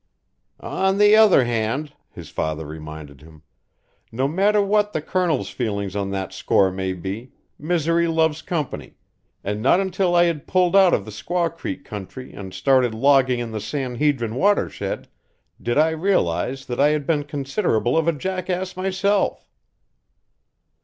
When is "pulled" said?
10.47-10.75